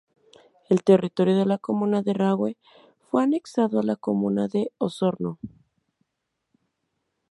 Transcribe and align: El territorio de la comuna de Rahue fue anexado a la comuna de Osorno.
El 0.67 0.83
territorio 0.83 1.35
de 1.37 1.45
la 1.45 1.59
comuna 1.59 2.01
de 2.01 2.13
Rahue 2.15 2.57
fue 3.01 3.21
anexado 3.21 3.79
a 3.79 3.83
la 3.83 3.95
comuna 3.95 4.47
de 4.47 4.71
Osorno. 4.79 5.37